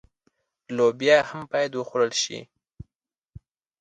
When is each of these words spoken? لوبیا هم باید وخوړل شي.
لوبیا 0.77 1.17
هم 1.29 1.41
باید 1.51 1.71
وخوړل 1.75 2.11
شي. 2.21 2.39